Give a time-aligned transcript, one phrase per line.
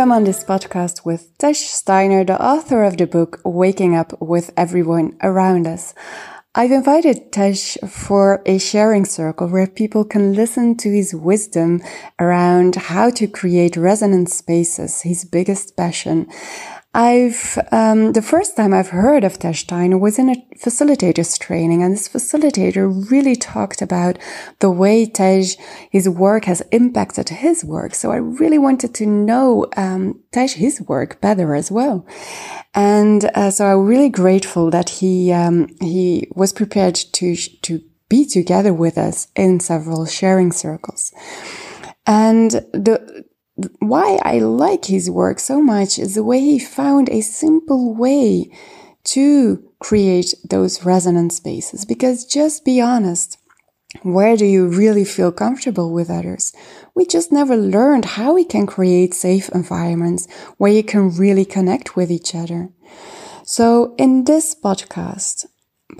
[0.00, 4.50] Welcome on this podcast with Tej Steiner, the author of the book Waking Up with
[4.56, 5.92] Everyone Around Us.
[6.54, 11.82] I've invited Tej for a sharing circle where people can listen to his wisdom
[12.18, 16.28] around how to create resonant spaces, his biggest passion.
[16.92, 21.84] I've um, the first time I've heard of Tej Steiner was in a facilitators training,
[21.84, 24.18] and this facilitator really talked about
[24.58, 25.56] the way Tej
[25.90, 27.94] his work has impacted his work.
[27.94, 32.04] So I really wanted to know um, Tej his work better as well,
[32.74, 38.26] and uh, so I'm really grateful that he um, he was prepared to to be
[38.26, 41.14] together with us in several sharing circles.
[42.04, 43.24] And the
[43.80, 48.50] why I like his work so much is the way he found a simple way
[49.04, 51.84] to create those resonant spaces.
[51.84, 53.38] Because just be honest,
[54.02, 56.52] where do you really feel comfortable with others?
[56.94, 61.96] We just never learned how we can create safe environments where you can really connect
[61.96, 62.70] with each other.
[63.44, 65.46] So in this podcast,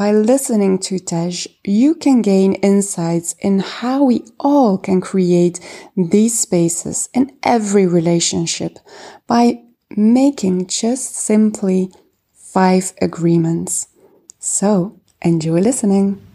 [0.01, 5.61] by listening to Tej, you can gain insights in how we all can create
[5.95, 8.79] these spaces in every relationship
[9.27, 11.93] by making just simply
[12.33, 13.89] five agreements.
[14.39, 16.30] So enjoy listening.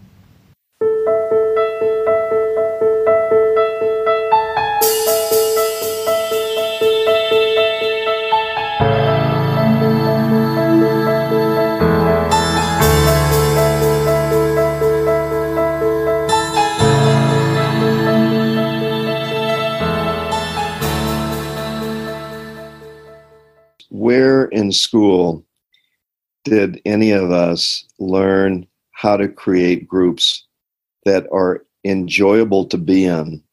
[24.76, 25.46] School
[26.44, 30.46] did any of us learn how to create groups
[31.06, 33.44] that are enjoyable to be in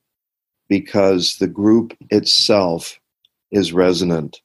[0.69, 2.99] because the group itself
[3.51, 4.41] is resonant.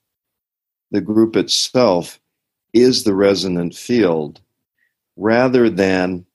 [0.91, 2.19] The group itself
[2.73, 4.41] is the resonant field
[5.15, 6.25] rather than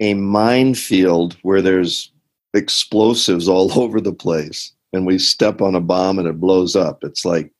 [0.00, 2.12] a minefield where there's
[2.54, 7.02] explosives all over the place and we step on a bomb and it blows up.
[7.02, 7.50] It's like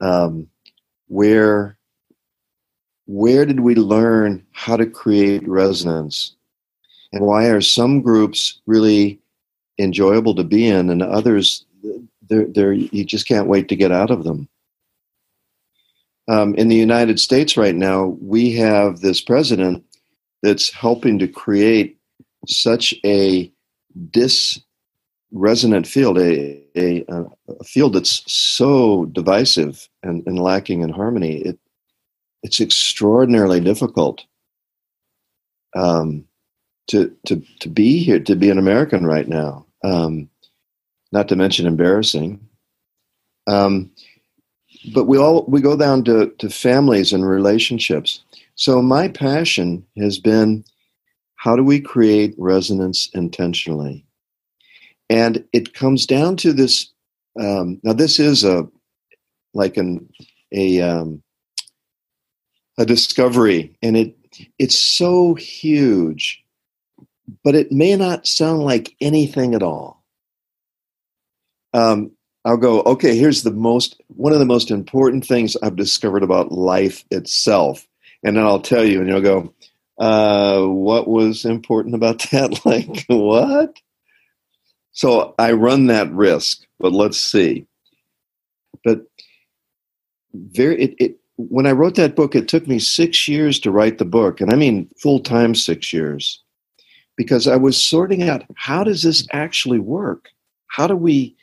[0.00, 0.48] um,
[1.08, 1.76] where
[3.06, 6.36] where did we learn how to create resonance?
[7.12, 9.18] And why are some groups really
[9.78, 11.64] enjoyable to be in and others
[12.28, 14.48] they're, they're, you just can't wait to get out of them.
[16.28, 19.82] Um, in the united states right now we have this president
[20.42, 21.98] that's helping to create
[22.46, 23.50] such a
[24.10, 24.60] dis
[25.32, 31.58] resonant field, a, a, a field that's so divisive and, and lacking in harmony, it,
[32.42, 34.24] it's extraordinarily difficult
[35.76, 36.24] um,
[36.88, 39.66] to, to, to be here, to be an American right now.
[39.84, 40.28] Um,
[41.12, 42.40] not to mention embarrassing.
[43.46, 43.90] Um,
[44.92, 48.22] but we all we go down to, to families and relationships.
[48.54, 50.64] So my passion has been
[51.36, 54.04] how do we create resonance intentionally?
[55.10, 56.92] And it comes down to this.
[57.40, 58.68] Um, now, this is a
[59.54, 60.08] like an
[60.52, 61.22] a um,
[62.78, 64.16] a discovery, and it
[64.58, 66.42] it's so huge,
[67.44, 70.04] but it may not sound like anything at all.
[71.74, 72.12] Um,
[72.44, 72.82] I'll go.
[72.82, 77.86] Okay, here's the most one of the most important things I've discovered about life itself,
[78.22, 79.54] and then I'll tell you, and you'll go,
[79.98, 83.78] uh, "What was important about that?" like what?
[84.98, 87.64] So I run that risk, but let's see.
[88.82, 89.06] But
[90.34, 93.98] very, it, it, when I wrote that book, it took me six years to write
[93.98, 96.42] the book, and I mean full time six years,
[97.16, 100.30] because I was sorting out how does this actually work?
[100.66, 101.36] How do we,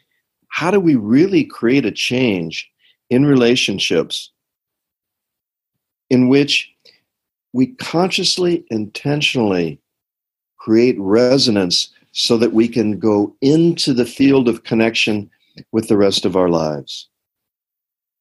[0.50, 2.70] how do we really create a change
[3.10, 4.32] in relationships
[6.10, 6.70] in which
[7.54, 9.80] we consciously, intentionally
[10.58, 15.30] create resonance so that we can go into the field of connection
[15.74, 17.10] with the rest of our lives.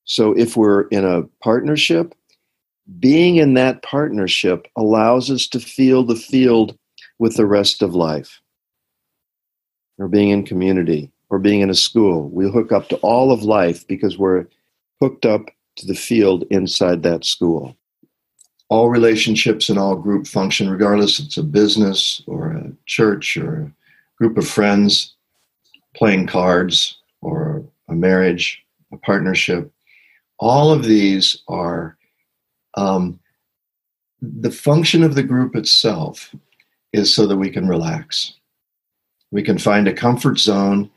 [0.05, 2.13] So if we're in a partnership,
[2.99, 6.77] being in that partnership allows us to feel the field
[7.21, 8.41] with the rest of life.
[9.97, 12.29] Or being in community, or being in a school.
[12.29, 14.47] We hook up to all of life because we're
[15.01, 15.47] hooked up
[15.77, 17.77] to the field inside that school
[18.71, 23.55] all relationships and all group function, regardless if it's a business or a church or
[23.55, 23.73] a
[24.19, 25.15] group of friends
[25.95, 28.63] playing cards or a marriage,
[28.93, 29.71] a partnership.
[30.39, 31.97] All of these are
[32.77, 33.21] um,
[34.21, 36.35] the function of the group itself
[36.93, 38.35] is so that we can relax.
[39.31, 40.91] We can find a comfort zone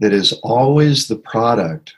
[0.00, 1.94] that is always the product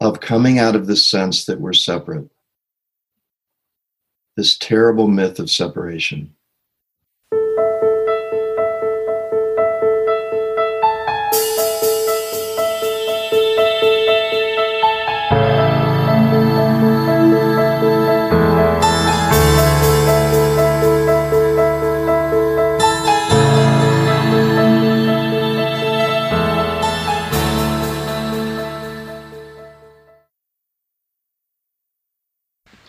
[0.00, 2.28] of coming out of the sense that we're separate.
[4.36, 6.34] This terrible myth of separation.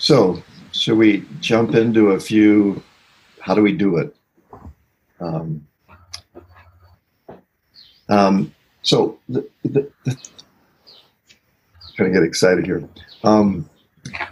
[0.03, 2.83] So, should we jump into a few?
[3.39, 4.13] How do we do it?
[5.21, 5.65] Um,
[8.09, 10.17] um, so, the, the, the,
[11.95, 12.85] trying to get excited here.
[13.23, 13.69] Um,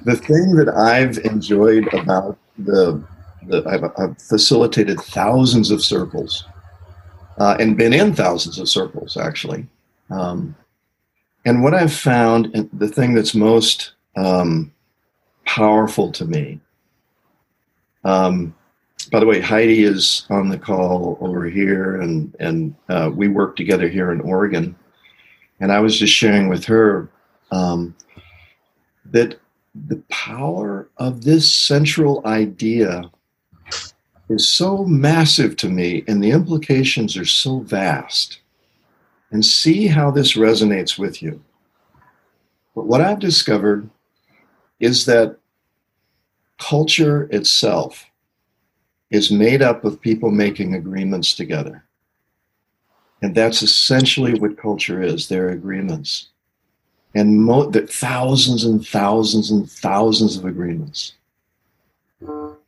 [0.04, 3.02] the thing that I've enjoyed about the,
[3.48, 6.44] the I've, I've facilitated thousands of circles
[7.38, 9.66] uh, and been in thousands of circles actually.
[10.10, 10.54] Um,
[11.46, 14.74] and what I've found, the thing that's most um,
[15.46, 16.60] powerful to me.
[18.04, 18.56] Um,
[19.12, 23.56] by the way, Heidi is on the call over here, and and uh, we work
[23.56, 24.76] together here in Oregon.
[25.60, 27.10] And I was just sharing with her
[27.52, 27.96] um,
[29.06, 29.40] that
[29.88, 33.10] the power of this central idea
[34.30, 38.40] is so massive to me, and the implications are so vast.
[39.32, 41.42] And see how this resonates with you.
[42.76, 43.90] But what I've discovered
[44.82, 45.38] is that
[46.58, 48.10] culture itself
[49.12, 51.86] is made up of people making agreements together.
[53.22, 56.30] And that's essentially what culture is they're agreements.
[57.14, 61.14] And mo- that thousands and thousands and thousands of agreements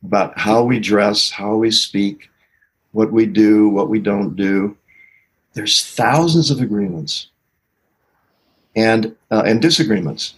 [0.04, 2.30] about how we dress, how we speak,
[2.92, 4.76] what we do, what we don't do.
[5.54, 7.28] There's thousands of agreements
[8.76, 10.34] and, uh, and disagreements.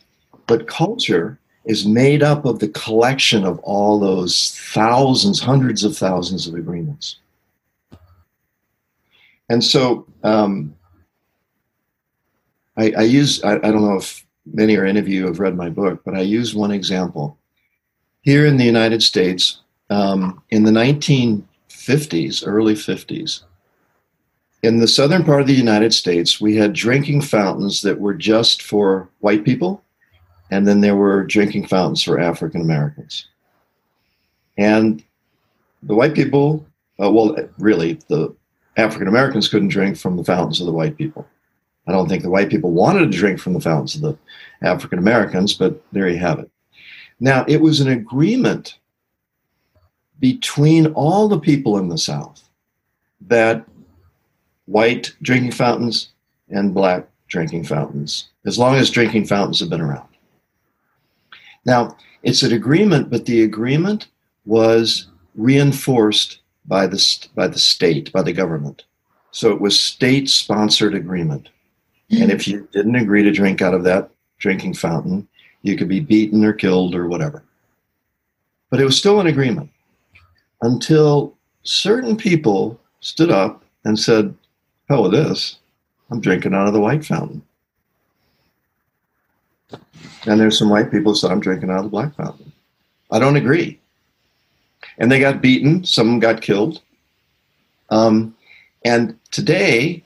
[0.47, 6.47] But culture is made up of the collection of all those thousands, hundreds of thousands
[6.47, 7.17] of agreements.
[9.49, 10.75] And so um,
[12.77, 15.57] I, I, use, I, I don't know if many or any of you have read
[15.57, 17.37] my book, but I use one example.
[18.23, 19.61] Here in the United States,
[19.91, 23.43] um, in the 1950s, early 50s,
[24.63, 28.63] in the southern part of the United States, we had drinking fountains that were just
[28.63, 29.83] for white people
[30.51, 33.27] and then there were drinking fountains for African Americans.
[34.57, 35.03] And
[35.83, 36.67] the white people,
[37.03, 38.35] uh, well, really, the
[38.77, 41.27] African Americans couldn't drink from the fountains of the white people.
[41.87, 44.19] I don't think the white people wanted to drink from the fountains of the
[44.63, 46.51] African Americans, but there you have it.
[47.21, 48.79] Now, it was an agreement
[50.19, 52.43] between all the people in the South
[53.29, 53.65] that
[54.67, 56.11] white drinking fountains
[56.51, 60.09] and black drinking fountains, as long as drinking fountains have been around.
[61.67, 64.07] Now, it's an agreement, but the agreement
[64.47, 68.85] was reinforced by the, by the state, by the government.
[69.33, 71.51] So it was state sponsored agreement.
[72.11, 75.27] And if you didn't agree to drink out of that drinking fountain,
[75.63, 77.43] you could be beaten or killed or whatever.
[78.71, 79.71] But it was still an agreement
[80.63, 84.35] until certain people stood up and said,
[84.89, 85.59] Hell with this.
[86.11, 87.43] I'm drinking out of the white fountain.
[90.27, 92.53] And there's some white people who said, I'm drinking out of the black fountain.
[93.11, 93.79] I don't agree.
[94.99, 96.81] And they got beaten, some got killed.
[97.91, 98.35] Um,
[98.85, 100.03] and today,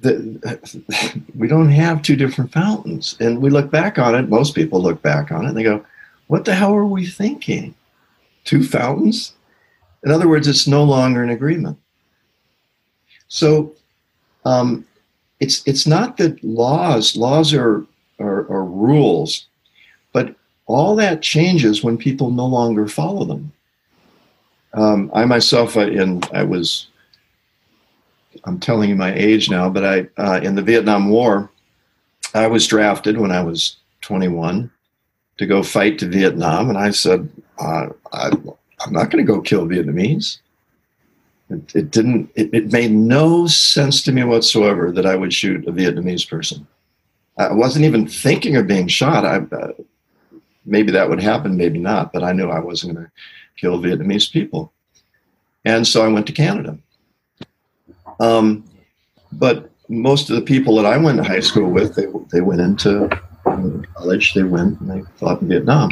[0.00, 3.16] the, we don't have two different fountains.
[3.20, 5.84] And we look back on it, most people look back on it and they go,
[6.28, 7.74] What the hell are we thinking?
[8.44, 9.32] Two fountains?
[10.04, 11.78] In other words, it's no longer an agreement.
[13.28, 13.72] So
[14.44, 14.86] um,
[15.40, 17.86] it's, it's not that laws, laws are
[18.18, 19.46] or, or rules,
[20.12, 20.34] but
[20.66, 23.52] all that changes when people no longer follow them.
[24.72, 26.88] Um, I myself, I, in I was,
[28.44, 31.50] I'm telling you my age now, but I uh, in the Vietnam War,
[32.34, 34.70] I was drafted when I was 21
[35.38, 37.28] to go fight to Vietnam, and I said,
[37.58, 40.38] uh, I, am not going to go kill Vietnamese.
[41.50, 42.30] It, it didn't.
[42.34, 46.66] It, it made no sense to me whatsoever that I would shoot a Vietnamese person.
[47.36, 49.24] I wasn't even thinking of being shot.
[49.24, 49.72] I, uh,
[50.64, 53.12] maybe that would happen, maybe not, but I knew I wasn't going to
[53.56, 54.72] kill Vietnamese people.
[55.64, 56.78] And so I went to Canada.
[58.20, 58.64] Um,
[59.32, 62.60] but most of the people that I went to high school with, they, they went
[62.60, 63.08] into
[63.94, 65.90] college, they went and they fought in Vietnam.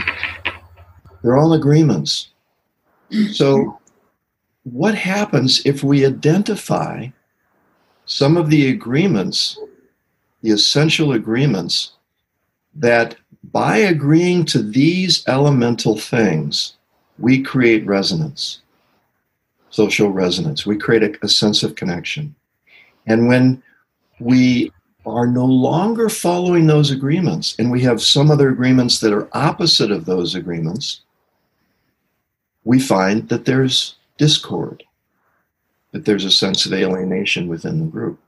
[1.23, 2.29] They're all agreements.
[3.33, 3.79] So,
[4.65, 7.09] what happens if we identify
[8.07, 9.59] some of the agreements
[10.43, 11.93] the essential agreements
[12.75, 16.75] that by agreeing to these elemental things,
[17.19, 18.61] we create resonance,
[19.71, 20.67] social resonance.
[20.67, 22.35] We create a, a sense of connection.
[23.07, 23.63] And when
[24.21, 24.73] we
[25.05, 29.91] are no longer following those agreements and we have some other agreements that are opposite
[29.91, 31.01] of those agreements,
[32.65, 34.85] we find that there's discord,
[35.91, 38.21] that there's a sense of alienation within the group.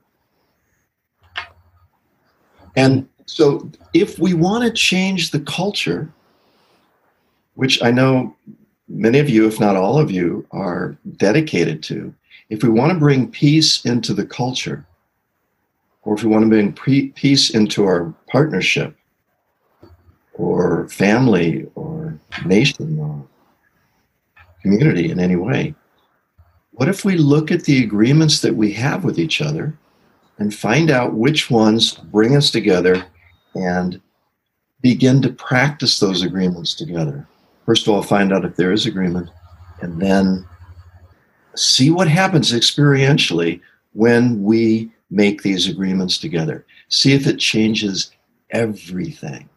[2.75, 6.11] And so, if we want to change the culture,
[7.55, 8.35] which I know
[8.87, 12.13] many of you, if not all of you, are dedicated to,
[12.49, 14.85] if we want to bring peace into the culture,
[16.03, 18.95] or if we want to bring peace into our partnership,
[20.33, 23.25] or family, or nation, or
[24.61, 25.73] community in any way,
[26.73, 29.75] what if we look at the agreements that we have with each other
[30.37, 33.05] and find out which ones bring us together
[33.55, 34.01] and
[34.81, 37.27] begin to practice those agreements together.
[37.65, 39.29] First of all, find out if there is agreement,
[39.81, 40.45] and then
[41.55, 43.61] see what happens experientially
[43.93, 46.65] when we make these agreements together.
[46.89, 48.11] See if it changes
[48.51, 49.49] everything.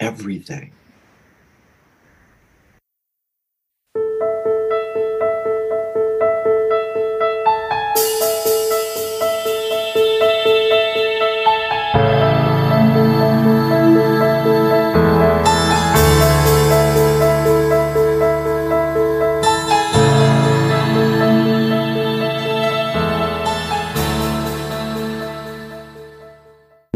[0.00, 0.72] Everything.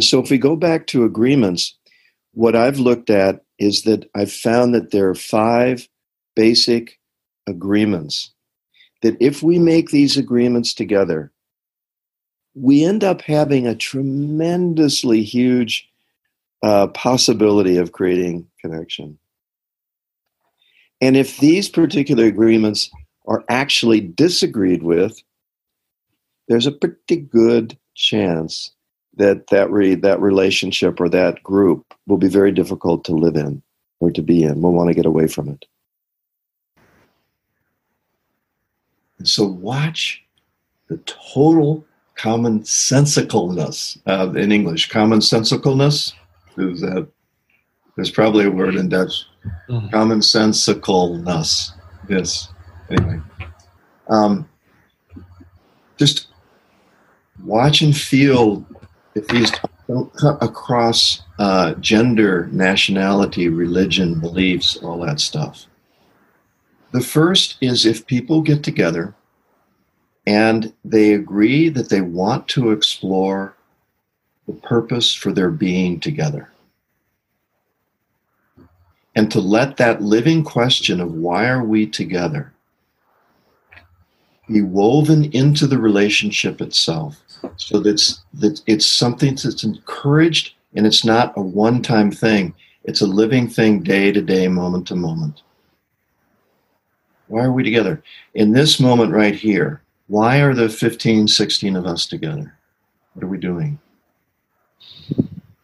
[0.00, 1.74] So if we go back to agreements,
[2.32, 5.88] what I've looked at is that I've found that there are five
[6.34, 6.98] basic
[7.46, 8.32] agreements
[9.02, 11.32] that if we make these agreements together,
[12.54, 15.88] we end up having a tremendously huge
[16.62, 19.18] uh, possibility of creating connection.
[21.00, 22.90] And if these particular agreements
[23.26, 25.22] are actually disagreed with,
[26.48, 28.72] there's a pretty good chance
[29.16, 33.62] that that re, that relationship or that group will be very difficult to live in
[34.00, 34.60] or to be in.
[34.60, 35.64] We'll want to get away from it.
[39.18, 40.22] And so watch
[40.88, 41.84] the total
[42.18, 44.90] commonsensicalness uh, in English.
[44.90, 46.12] Commonsensicalness
[46.58, 47.08] is that
[47.94, 49.24] there's probably a word in Dutch.
[49.68, 49.90] Mm.
[49.90, 51.72] Commonsensicalness.
[52.08, 52.48] Yes.
[52.90, 53.20] Anyway,
[54.08, 54.48] um,
[55.96, 56.28] just
[57.42, 58.66] watch and feel
[59.16, 59.50] if these
[59.88, 65.66] don't cut across uh, gender, nationality, religion, beliefs, all that stuff.
[66.92, 69.14] The first is if people get together
[70.26, 73.54] and they agree that they want to explore
[74.46, 76.50] the purpose for their being together.
[79.14, 82.52] And to let that living question of why are we together
[84.46, 87.25] be woven into the relationship itself
[87.56, 92.54] so that's that it's something that's encouraged and it's not a one-time thing.
[92.84, 95.42] It's a living thing day to day moment to moment.
[97.28, 98.02] Why are we together?
[98.34, 102.56] In this moment right here why are the 15 16 of us together?
[103.14, 103.78] What are we doing?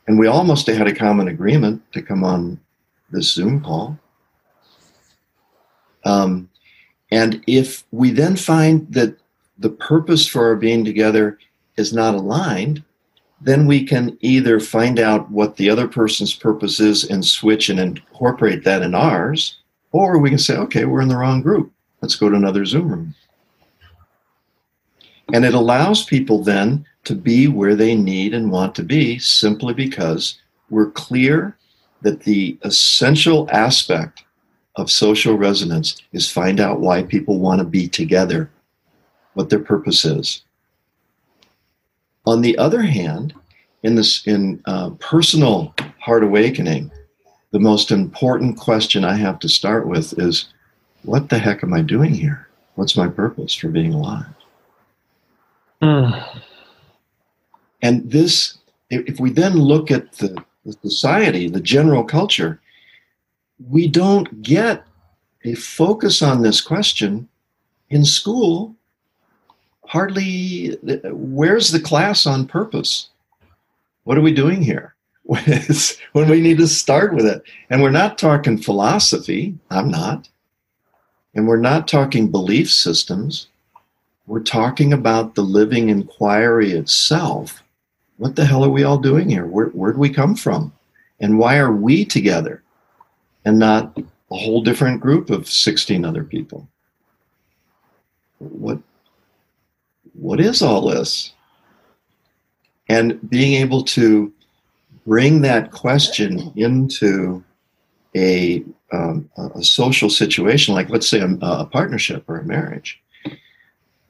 [0.06, 2.60] And we almost had a common agreement to come on
[3.10, 3.98] this zoom call.
[6.04, 6.50] Um,
[7.10, 9.16] and if we then find that
[9.58, 11.38] the purpose for our being together
[11.76, 12.82] is not aligned,
[13.40, 17.80] then we can either find out what the other person's purpose is and switch and
[17.80, 19.58] incorporate that in ours,
[19.90, 21.72] or we can say, okay, we're in the wrong group.
[22.00, 23.14] Let's go to another Zoom room.
[25.32, 29.74] And it allows people then to be where they need and want to be simply
[29.74, 30.38] because
[30.70, 31.56] we're clear
[32.02, 34.24] that the essential aspect
[34.76, 38.50] of social resonance is find out why people want to be together,
[39.34, 40.42] what their purpose is.
[42.24, 43.34] On the other hand,
[43.82, 46.90] in this in uh, personal heart awakening,
[47.50, 50.46] the most important question I have to start with is,
[51.02, 52.48] what the heck am I doing here?
[52.76, 54.26] What's my purpose for being alive?
[55.82, 56.40] Mm.
[57.84, 58.58] And this,
[58.90, 62.60] if we then look at the, the society, the general culture,
[63.68, 64.84] we don't get
[65.44, 67.28] a focus on this question
[67.90, 68.76] in school
[69.92, 70.76] hardly
[71.12, 73.10] where's the class on purpose
[74.04, 74.94] what are we doing here
[75.24, 80.28] when we need to start with it and we're not talking philosophy i'm not
[81.34, 83.48] and we're not talking belief systems
[84.26, 87.62] we're talking about the living inquiry itself
[88.22, 89.46] what the hell are we all doing here?
[89.46, 90.72] Where, where do we come from?
[91.18, 92.62] And why are we together
[93.44, 96.68] and not a whole different group of 16 other people?
[98.38, 98.78] What,
[100.22, 101.32] what is all this?
[102.88, 104.32] And being able to
[105.04, 107.42] bring that question into
[108.14, 108.62] a,
[108.92, 113.02] um, a social situation, like let's say a, a partnership or a marriage,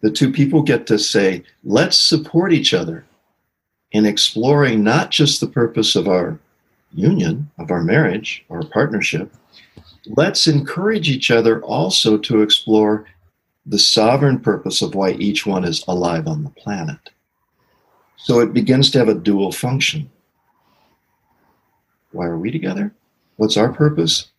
[0.02, 3.06] the two people get to say, let's support each other
[3.92, 6.38] in exploring not just the purpose of our
[6.92, 9.32] union, of our marriage or partnership,
[10.08, 13.06] let's encourage each other also to explore
[13.66, 17.10] the sovereign purpose of why each one is alive on the planet.
[18.16, 20.10] So it begins to have a dual function.
[22.12, 22.94] Why are we together?
[23.36, 24.30] What's our purpose?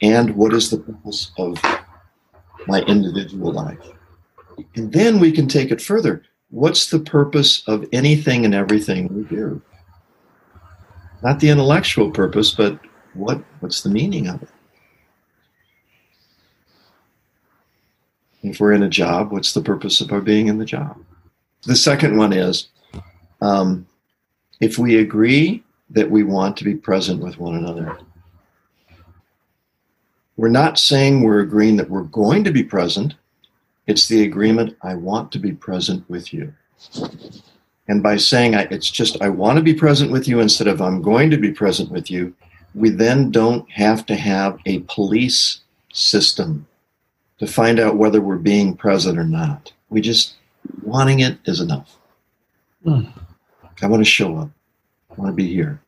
[0.00, 1.60] And what is the purpose of
[2.66, 3.78] my individual life?
[4.76, 6.22] And then we can take it further.
[6.50, 9.62] What's the purpose of anything and everything we do?
[11.22, 12.78] Not the intellectual purpose, but
[13.14, 14.50] what, what's the meaning of it?
[18.42, 20.98] If we're in a job, what's the purpose of our being in the job?
[21.62, 22.68] The second one is
[23.40, 23.86] um,
[24.60, 27.98] if we agree that we want to be present with one another,
[30.36, 33.14] we're not saying we're agreeing that we're going to be present.
[33.86, 36.52] It's the agreement, I want to be present with you.
[37.86, 40.80] And by saying I, it's just, I want to be present with you instead of
[40.80, 42.34] I'm going to be present with you,
[42.74, 45.60] we then don't have to have a police
[45.92, 46.66] system
[47.42, 49.72] to find out whether we're being present or not.
[49.90, 50.36] We just,
[50.82, 51.98] wanting it is enough.
[52.86, 53.12] Mm.
[53.82, 54.50] I want to show up.
[55.10, 55.80] I want to be here.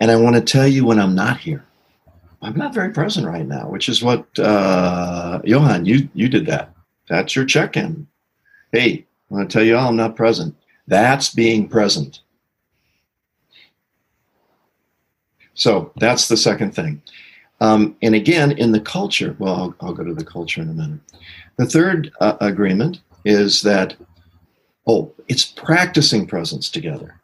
[0.00, 1.64] And I want to tell you when I'm not here.
[2.42, 6.74] I'm not very present right now, which is what uh, Johan, you you did that.
[7.08, 8.08] That's your check-in.
[8.72, 10.56] Hey, I want to tell you all I'm not present.
[10.88, 12.22] That's being present.
[15.54, 17.02] So that's the second thing.
[17.60, 20.74] Um, and again, in the culture, well, I'll, I'll, go to the culture in a
[20.74, 21.00] minute.
[21.56, 23.96] The third uh, agreement is that,
[24.86, 27.20] oh, it's practicing presence together.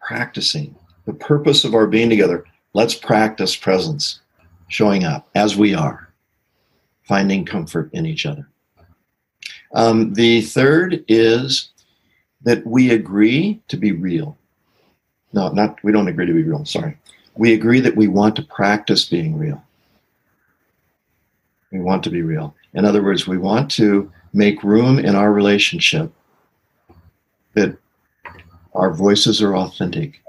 [0.00, 0.74] Practicing.
[1.04, 4.20] The purpose of our being together Let's practice presence,
[4.66, 6.12] showing up as we are,
[7.04, 8.48] finding comfort in each other.
[9.74, 11.70] Um, the third is
[12.42, 14.36] that we agree to be real.
[15.32, 16.64] No, not we don't agree to be real.
[16.64, 16.96] Sorry,
[17.36, 19.62] we agree that we want to practice being real.
[21.72, 22.54] We want to be real.
[22.74, 26.12] In other words, we want to make room in our relationship
[27.54, 27.76] that
[28.74, 30.20] our voices are authentic,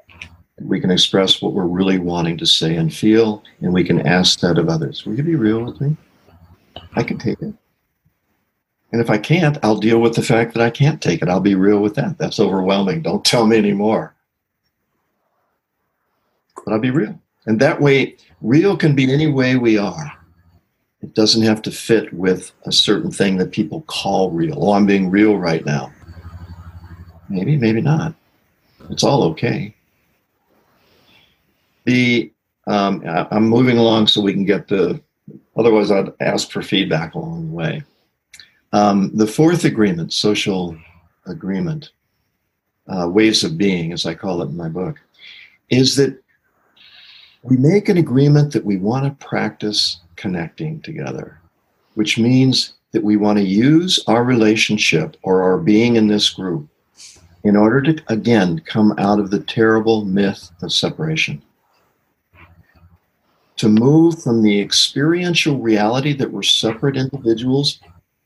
[0.61, 4.39] we can express what we're really wanting to say and feel, and we can ask
[4.39, 5.05] that of others.
[5.05, 5.97] Will you be real with me?
[6.95, 7.53] I can take it.
[8.91, 11.27] And if I can't, I'll deal with the fact that I can't take it.
[11.27, 12.17] I'll be real with that.
[12.17, 13.01] That's overwhelming.
[13.01, 14.14] Don't tell me anymore.
[16.65, 17.17] But I'll be real.
[17.45, 20.12] And that way, real can be any way we are.
[21.01, 24.58] It doesn't have to fit with a certain thing that people call real.
[24.58, 25.93] Oh, I'm being real right now.
[27.30, 28.15] Maybe, maybe not.
[28.89, 29.75] It's all okay.
[31.86, 32.32] The
[32.67, 34.99] um, I'm moving along so we can get the.
[35.56, 37.84] Otherwise, I'd ask for feedback along the way.
[38.73, 40.75] Um, the fourth agreement, social
[41.28, 41.91] agreement,
[42.88, 44.99] uh, ways of being, as I call it in my book,
[45.69, 46.21] is that
[47.45, 51.39] we make an agreement that we want to practice connecting together,
[51.93, 56.67] which means that we want to use our relationship or our being in this group
[57.43, 61.39] in order to, again, come out of the terrible myth of separation.
[63.58, 67.79] To move from the experiential reality that we're separate individuals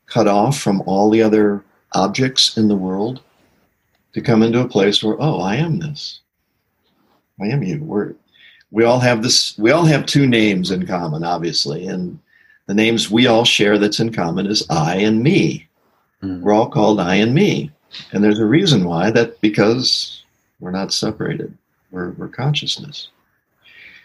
[0.06, 3.20] cut off from all the other objects in the world
[4.14, 6.20] to come into a place where oh i am this.
[7.40, 7.82] I am you.
[7.82, 8.14] We're
[8.70, 12.18] we all have this we all have two names in common obviously and
[12.66, 15.68] the names we all share that's in common is i and me
[16.22, 16.40] mm.
[16.40, 17.70] we're all called i and me
[18.12, 20.22] and there's a reason why that because
[20.60, 21.56] we're not separated
[21.90, 23.08] we're, we're consciousness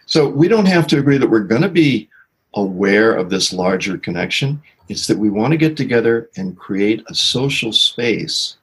[0.06, 2.10] so we don't have to agree that we're going to be
[2.56, 4.62] aware of this larger connection.
[4.88, 8.58] It's that we want to get together and create a social space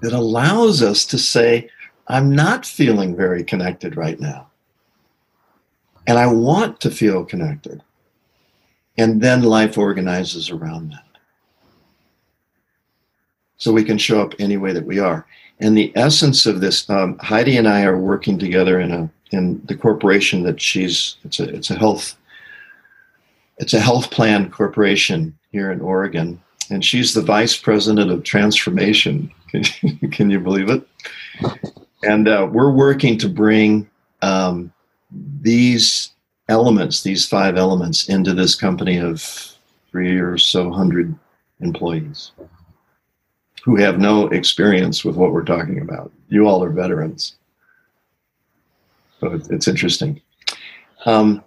[0.00, 1.70] that allows us to say,
[2.08, 4.48] I'm not feeling very connected right now.
[6.06, 7.82] And I want to feel connected.
[8.98, 11.02] And then life organizes around that.
[13.58, 15.26] So we can show up any way that we are.
[15.58, 19.60] And the essence of this, um, Heidi and I are working together in a in
[19.64, 22.16] the corporation that she's it's a it's a health
[23.58, 26.40] it's a health plan corporation here in Oregon,
[26.70, 29.32] and she's the vice president of transformation.
[29.48, 29.62] Can,
[30.12, 30.86] can you believe it?
[32.02, 33.88] and uh, we're working to bring
[34.22, 34.72] um,
[35.10, 36.10] these
[36.48, 39.22] elements, these five elements, into this company of
[39.90, 41.14] three or so hundred
[41.60, 42.32] employees
[43.64, 46.12] who have no experience with what we're talking about.
[46.28, 47.36] You all are veterans.
[49.20, 50.20] So it's interesting.
[51.04, 51.42] Um,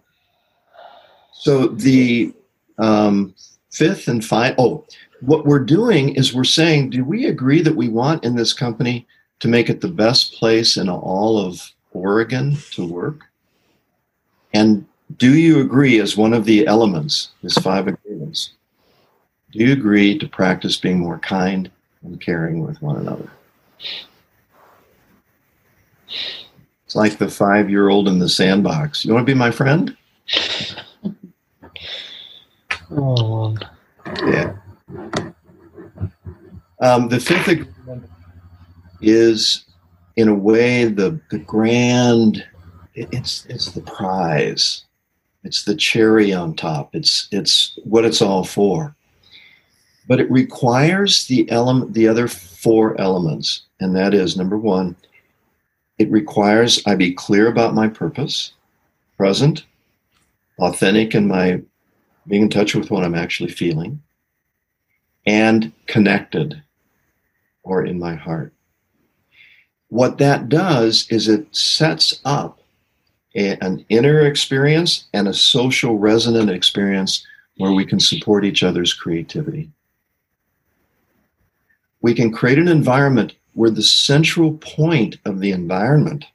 [1.31, 2.33] so the
[2.77, 3.33] um,
[3.71, 4.85] fifth and final, oh,
[5.21, 9.07] what we're doing is we're saying, do we agree that we want in this company
[9.39, 13.28] to make it the best place in all of Oregon to work?
[14.53, 14.85] And
[15.17, 18.51] do you agree, as one of the elements, these five agreements,
[19.51, 21.71] do you agree to practice being more kind
[22.03, 23.29] and caring with one another?
[26.85, 29.05] It's like the five year old in the sandbox.
[29.05, 29.95] You want to be my friend?
[32.91, 33.55] oh.
[34.25, 34.55] Yeah.
[36.81, 38.09] Um, the fifth agreement
[39.01, 39.65] is,
[40.15, 42.45] in a way, the, the grand,
[43.11, 44.83] it's, it's the prize.
[45.43, 46.93] It's the cherry on top.
[46.93, 48.95] It's, it's what it's all for.
[50.07, 54.95] But it requires the element, the other four elements, and that is number one,
[55.97, 58.53] it requires I be clear about my purpose,
[59.17, 59.65] present,
[60.59, 61.61] authentic in my
[62.27, 64.01] being in touch with what I'm actually feeling,
[65.25, 66.61] and connected
[67.63, 68.53] or in my heart.
[69.89, 72.58] What that does is it sets up
[73.35, 77.25] a, an inner experience and a social resonant experience
[77.57, 79.69] where we can support each other's creativity.
[82.01, 86.25] We can create an environment where the central point of the environment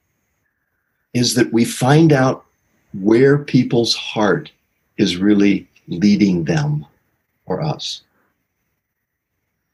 [1.15, 2.45] is that we find out
[3.01, 4.53] where people's heart
[4.99, 6.85] is really leading them
[7.47, 8.03] or us.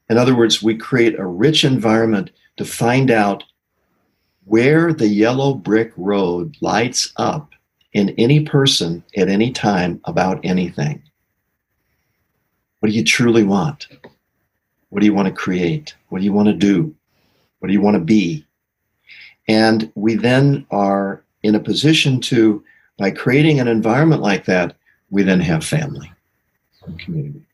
[0.08, 3.44] In other words, we create a rich environment to find out
[4.50, 7.52] where the yellow brick road lights up
[7.92, 11.00] in any person at any time about anything.
[12.80, 13.86] What do you truly want?
[14.88, 15.94] What do you want to create?
[16.08, 16.92] What do you want to do?
[17.60, 18.44] What do you want to be?
[19.46, 22.64] And we then are in a position to,
[22.98, 24.74] by creating an environment like that,
[25.10, 26.10] we then have family
[26.84, 27.46] and community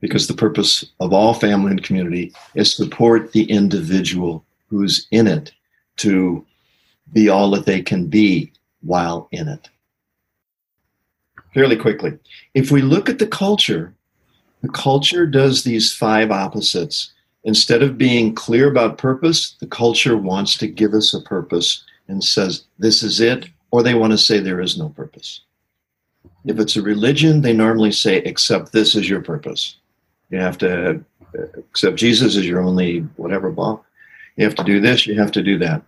[0.00, 5.26] because the purpose of all family and community is to support the individual who's in
[5.26, 5.52] it
[5.96, 6.46] to
[7.12, 8.52] be all that they can be
[8.82, 9.68] while in it.
[11.52, 12.16] Fairly quickly,
[12.54, 13.92] if we look at the culture,
[14.62, 17.12] the culture does these five opposites.
[17.44, 22.22] Instead of being clear about purpose, the culture wants to give us a purpose and
[22.22, 25.40] says, this is it, or they want to say there is no purpose.
[26.44, 29.76] If it's a religion, they normally say, accept this as your purpose.
[30.30, 31.02] You have to
[31.56, 33.84] accept Jesus as your only whatever ball.
[34.36, 35.82] You have to do this, you have to do that.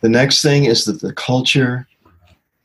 [0.00, 1.86] The next thing is that the culture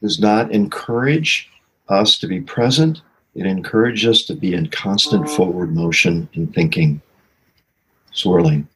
[0.01, 1.49] does not encourage
[1.87, 3.01] us to be present.
[3.35, 7.01] It encourages us to be in constant forward motion and thinking,
[8.11, 8.67] swirling.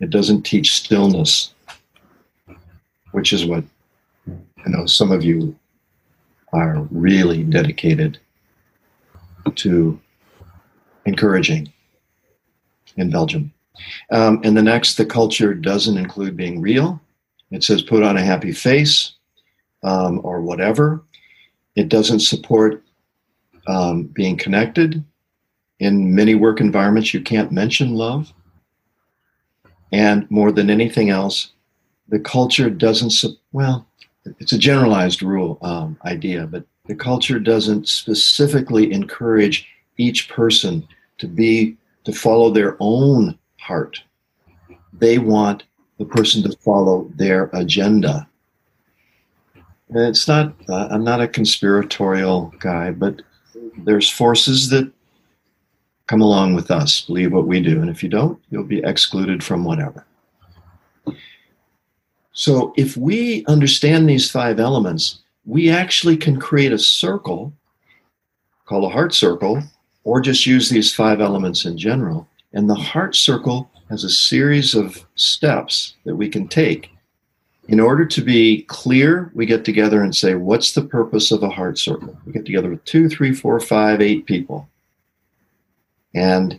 [0.00, 1.54] It doesn't teach stillness,
[3.12, 3.64] which is what
[4.28, 5.56] I know some of you
[6.52, 8.18] are really dedicated
[9.54, 10.00] to
[11.04, 11.72] encouraging
[12.96, 13.52] in Belgium.
[14.10, 17.00] Um, and the next, the culture doesn't include being real.
[17.50, 19.12] It says put on a happy face
[19.82, 21.02] um, or whatever.
[21.74, 22.82] It doesn't support
[23.66, 25.04] um, being connected.
[25.78, 28.32] In many work environments, you can't mention love.
[29.92, 31.52] And more than anything else,
[32.08, 33.86] the culture doesn't, su- well,
[34.40, 40.86] it's a generalized rule um, idea, but the culture doesn't specifically encourage each person
[41.18, 44.02] to be to follow their own heart.
[44.92, 45.64] They want
[45.98, 48.28] the person to follow their agenda.
[49.88, 50.54] And it's not.
[50.68, 53.22] Uh, I'm not a conspiratorial guy, but
[53.78, 54.90] there's forces that
[56.06, 59.42] come along with us, believe what we do, and if you don't, you'll be excluded
[59.42, 60.06] from whatever.
[62.32, 67.52] So if we understand these five elements, we actually can create a circle
[68.66, 69.62] called a heart circle
[70.04, 72.28] or just use these five elements in general.
[72.56, 76.88] And the heart circle has a series of steps that we can take.
[77.68, 81.50] In order to be clear, we get together and say, What's the purpose of a
[81.50, 82.18] heart circle?
[82.24, 84.70] We get together with two, three, four, five, eight people.
[86.14, 86.58] And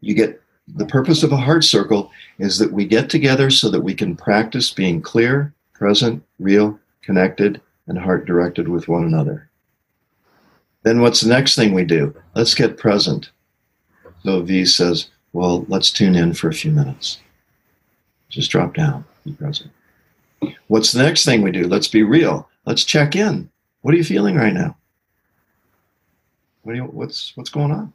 [0.00, 3.80] you get the purpose of a heart circle is that we get together so that
[3.80, 9.50] we can practice being clear, present, real, connected, and heart directed with one another.
[10.84, 12.14] Then what's the next thing we do?
[12.36, 13.32] Let's get present.
[14.24, 17.18] So V says, well, let's tune in for a few minutes.
[18.30, 19.04] Just drop down.
[19.24, 19.70] Be present.
[20.68, 21.66] What's the next thing we do?
[21.66, 22.48] Let's be real.
[22.66, 23.50] Let's check in.
[23.82, 24.76] What are you feeling right now?
[26.62, 27.92] What do you, what's what's going on?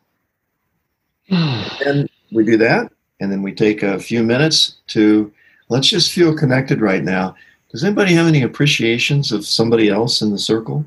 [1.86, 5.32] and we do that, and then we take a few minutes to
[5.70, 7.36] let's just feel connected right now.
[7.72, 10.86] Does anybody have any appreciations of somebody else in the circle?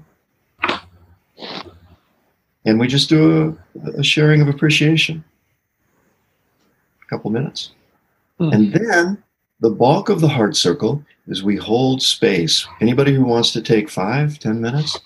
[2.65, 5.25] And we just do a, a sharing of appreciation.
[7.13, 7.73] Couple minutes.
[8.41, 8.55] Mm.
[8.55, 9.23] And then
[9.61, 12.67] the bulk of the heart circle is we hold space.
[12.81, 14.99] Anybody who wants to take five, ten minutes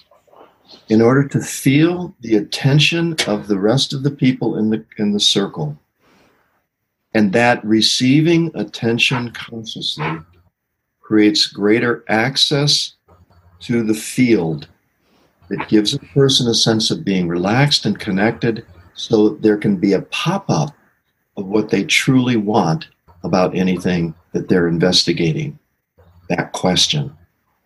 [0.88, 5.10] in order to feel the attention of the rest of the people in the in
[5.10, 5.76] the circle.
[7.12, 10.20] And that receiving attention consciously
[11.00, 12.94] creates greater access
[13.62, 14.68] to the field.
[15.50, 18.64] It gives a person a sense of being relaxed and connected
[18.94, 20.72] so there can be a pop up
[21.36, 22.88] of what they truly want
[23.24, 25.58] about anything that they're investigating.
[26.28, 27.16] That question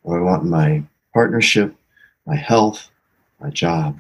[0.02, 1.74] What I want in my partnership,
[2.26, 2.90] my health,
[3.40, 3.98] my job.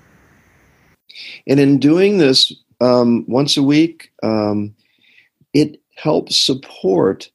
[1.46, 4.74] And in doing this um, once a week, um,
[5.52, 7.30] it helps support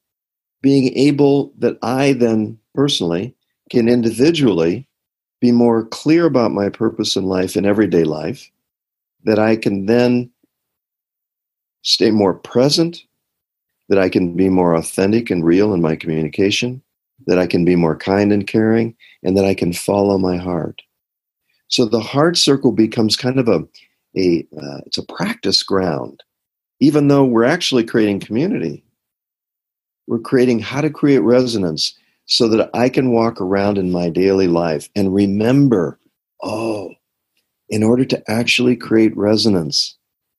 [0.62, 3.36] being able that I then personally
[3.70, 4.88] can individually
[5.42, 8.50] be more clear about my purpose in life in everyday life,
[9.26, 10.32] that I can then
[11.86, 13.04] stay more present,
[13.90, 16.82] that I can be more authentic and real in my communication,
[17.28, 20.82] that I can be more kind and caring, and that I can follow my heart.
[21.68, 23.64] So the heart circle becomes kind of a,
[24.18, 26.24] a uh, it's a practice ground.
[26.80, 28.84] Even though we're actually creating community,
[30.08, 34.48] we're creating how to create resonance so that I can walk around in my daily
[34.48, 36.00] life and remember,
[36.42, 36.90] oh,
[37.70, 39.96] in order to actually create resonance,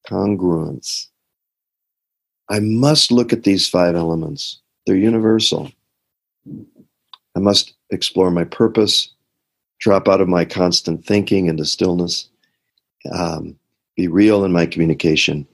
[0.09, 1.07] congruence,
[2.49, 4.61] I must look at these five elements.
[4.87, 5.71] They're universal.
[6.49, 9.11] I must explore my purpose,
[9.81, 12.29] drop out of my constant thinking into stillness,
[13.13, 13.59] um,
[13.97, 15.47] be real in my communication,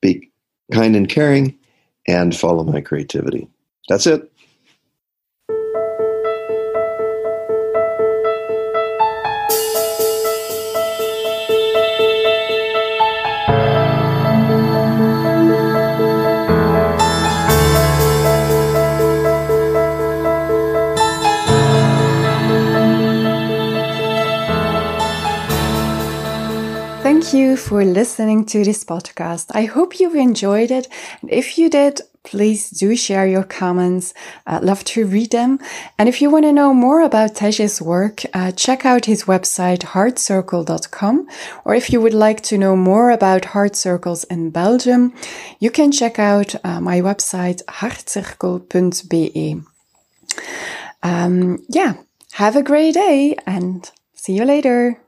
[0.00, 0.30] be
[0.72, 1.58] kind and caring,
[2.06, 3.48] and follow my creativity.
[3.88, 4.30] That's it.
[27.74, 29.50] For listening to this podcast.
[29.52, 30.86] I hope you enjoyed it.
[31.20, 34.14] And if you did, please do share your comments.
[34.46, 35.58] I'd love to read them.
[35.98, 39.80] And if you want to know more about Tej's work, uh, check out his website,
[39.94, 41.26] heartcircle.com.
[41.64, 45.12] Or if you would like to know more about heart circles in Belgium,
[45.58, 49.62] you can check out uh, my website, hartcirkel.be.
[51.02, 51.94] Um, yeah,
[52.34, 55.03] have a great day and see you later.